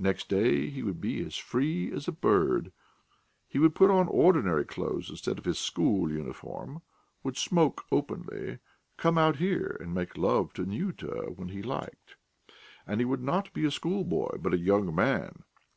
Next 0.00 0.28
day 0.28 0.68
he 0.68 0.82
would 0.82 1.00
be 1.00 1.24
as 1.24 1.36
free 1.36 1.92
as 1.92 2.08
a 2.08 2.10
bird; 2.10 2.72
he 3.46 3.60
would 3.60 3.72
put 3.76 3.88
on 3.88 4.08
ordinary 4.08 4.64
clothes 4.64 5.08
instead 5.08 5.38
of 5.38 5.44
his 5.44 5.60
school 5.60 6.10
uniform, 6.10 6.82
would 7.22 7.36
smoke 7.36 7.84
openly, 7.92 8.58
come 8.96 9.16
out 9.16 9.36
here, 9.36 9.76
and 9.78 9.94
make 9.94 10.16
love 10.18 10.52
to 10.54 10.66
Nyuta 10.66 11.34
when 11.36 11.50
he 11.50 11.62
liked; 11.62 12.16
and 12.84 12.98
he 13.00 13.04
would 13.04 13.22
not 13.22 13.52
be 13.52 13.64
a 13.64 13.70
schoolboy 13.70 14.38
but 14.38 14.54
"a 14.54 14.58
young 14.58 14.92
man." 14.92 15.44